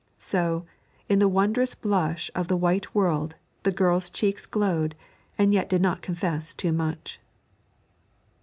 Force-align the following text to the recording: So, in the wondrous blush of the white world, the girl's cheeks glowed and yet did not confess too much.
So, 0.17 0.65
in 1.09 1.19
the 1.19 1.27
wondrous 1.29 1.75
blush 1.75 2.31
of 2.33 2.47
the 2.47 2.57
white 2.57 2.95
world, 2.95 3.35
the 3.61 3.71
girl's 3.71 4.09
cheeks 4.09 4.47
glowed 4.47 4.95
and 5.37 5.53
yet 5.53 5.69
did 5.69 5.83
not 5.83 6.01
confess 6.01 6.55
too 6.55 6.71
much. 6.71 7.19